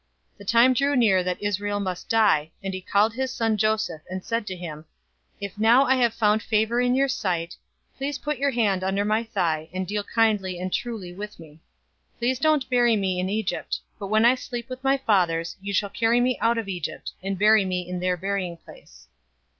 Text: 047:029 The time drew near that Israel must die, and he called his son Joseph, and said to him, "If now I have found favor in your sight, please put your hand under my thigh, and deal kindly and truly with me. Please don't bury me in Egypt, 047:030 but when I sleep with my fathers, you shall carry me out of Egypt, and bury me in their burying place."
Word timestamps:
047:029 0.37 0.37
The 0.39 0.45
time 0.45 0.73
drew 0.73 0.95
near 0.95 1.23
that 1.23 1.43
Israel 1.43 1.79
must 1.79 2.09
die, 2.09 2.49
and 2.63 2.73
he 2.73 2.81
called 2.81 3.13
his 3.13 3.31
son 3.31 3.55
Joseph, 3.55 4.01
and 4.09 4.25
said 4.25 4.47
to 4.47 4.55
him, 4.55 4.85
"If 5.39 5.59
now 5.59 5.85
I 5.85 5.93
have 5.97 6.15
found 6.15 6.41
favor 6.41 6.81
in 6.81 6.95
your 6.95 7.07
sight, 7.07 7.55
please 7.97 8.17
put 8.17 8.39
your 8.39 8.49
hand 8.49 8.83
under 8.83 9.05
my 9.05 9.23
thigh, 9.23 9.69
and 9.71 9.85
deal 9.85 10.03
kindly 10.03 10.59
and 10.59 10.73
truly 10.73 11.13
with 11.13 11.39
me. 11.39 11.59
Please 12.17 12.39
don't 12.39 12.67
bury 12.67 12.95
me 12.95 13.19
in 13.19 13.29
Egypt, 13.29 13.75
047:030 13.99 13.99
but 13.99 14.07
when 14.07 14.25
I 14.25 14.33
sleep 14.33 14.69
with 14.69 14.83
my 14.83 14.97
fathers, 14.97 15.55
you 15.61 15.71
shall 15.71 15.89
carry 15.91 16.19
me 16.19 16.35
out 16.41 16.57
of 16.57 16.67
Egypt, 16.67 17.11
and 17.21 17.37
bury 17.37 17.63
me 17.63 17.87
in 17.87 17.99
their 17.99 18.17
burying 18.17 18.57
place." 18.57 19.07